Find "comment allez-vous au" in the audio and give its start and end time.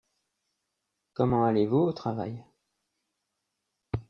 1.13-1.93